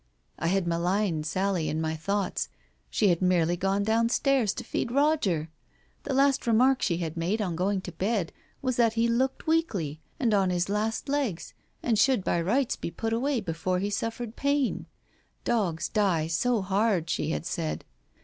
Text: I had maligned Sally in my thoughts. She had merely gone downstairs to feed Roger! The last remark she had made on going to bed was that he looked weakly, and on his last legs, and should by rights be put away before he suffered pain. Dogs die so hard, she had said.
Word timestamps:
I 0.39 0.47
had 0.47 0.65
maligned 0.65 1.27
Sally 1.27 1.69
in 1.69 1.79
my 1.79 1.95
thoughts. 1.95 2.49
She 2.89 3.09
had 3.09 3.21
merely 3.21 3.55
gone 3.55 3.83
downstairs 3.83 4.51
to 4.55 4.63
feed 4.63 4.91
Roger! 4.91 5.51
The 6.05 6.15
last 6.15 6.47
remark 6.47 6.81
she 6.81 6.97
had 6.97 7.15
made 7.15 7.39
on 7.39 7.55
going 7.55 7.81
to 7.81 7.91
bed 7.91 8.33
was 8.63 8.77
that 8.77 8.93
he 8.93 9.07
looked 9.07 9.45
weakly, 9.45 10.01
and 10.19 10.33
on 10.33 10.49
his 10.49 10.69
last 10.69 11.07
legs, 11.07 11.53
and 11.83 11.99
should 11.99 12.23
by 12.23 12.41
rights 12.41 12.75
be 12.75 12.89
put 12.89 13.13
away 13.13 13.41
before 13.41 13.77
he 13.77 13.91
suffered 13.91 14.35
pain. 14.35 14.87
Dogs 15.43 15.87
die 15.87 16.25
so 16.25 16.63
hard, 16.63 17.07
she 17.07 17.29
had 17.29 17.45
said. 17.45 17.85